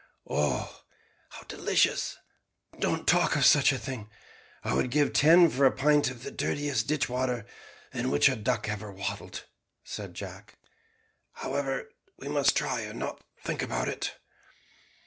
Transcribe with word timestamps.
"Oh, 0.27 0.81
how 1.29 1.43
delicious! 1.43 2.17
don't 2.79 3.07
talk 3.07 3.35
of 3.35 3.45
such 3.45 3.71
a 3.71 3.77
thing. 3.77 4.09
I 4.63 4.73
would 4.73 4.89
give 4.89 5.13
ten 5.13 5.47
for 5.47 5.63
a 5.67 5.71
pint 5.71 6.09
of 6.09 6.23
the 6.23 6.31
dirtiest 6.31 6.87
ditch 6.87 7.07
water 7.07 7.45
in 7.93 8.09
which 8.09 8.27
a 8.27 8.35
duck 8.35 8.67
ever 8.67 8.91
waddled," 8.91 9.45
said 9.83 10.15
Jack; 10.15 10.57
"however, 11.33 11.91
we 12.17 12.27
must 12.29 12.57
try 12.57 12.79
and 12.81 12.97
not 12.97 13.23
think 13.43 13.61
about 13.61 13.87
it." 13.87 14.17